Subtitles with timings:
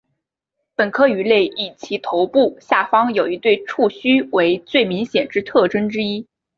[0.75, 6.25] 本科鱼类以其头部下方有一对触须为最明显之特征之一。